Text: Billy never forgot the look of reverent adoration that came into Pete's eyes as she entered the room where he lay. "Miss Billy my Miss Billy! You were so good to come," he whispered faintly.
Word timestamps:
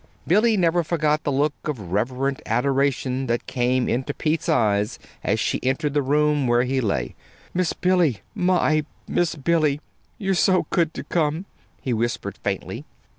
Billy 0.25 0.57
never 0.57 0.83
forgot 0.83 1.21
the 1.23 1.31
look 1.31 1.53
of 1.65 1.91
reverent 1.91 2.41
adoration 2.47 3.27
that 3.27 3.45
came 3.45 3.87
into 3.87 4.15
Pete's 4.15 4.49
eyes 4.49 4.97
as 5.23 5.39
she 5.39 5.63
entered 5.63 5.93
the 5.93 6.01
room 6.01 6.47
where 6.47 6.63
he 6.63 6.81
lay. 6.81 7.13
"Miss 7.53 7.73
Billy 7.73 8.21
my 8.33 8.83
Miss 9.07 9.35
Billy! 9.35 9.79
You 10.17 10.31
were 10.31 10.33
so 10.33 10.65
good 10.71 10.95
to 10.95 11.03
come," 11.03 11.45
he 11.83 11.93
whispered 11.93 12.39
faintly. 12.39 12.83